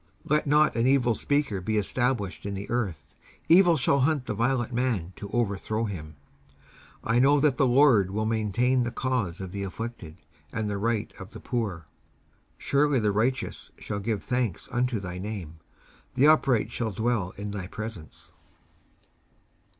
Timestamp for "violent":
4.33-4.73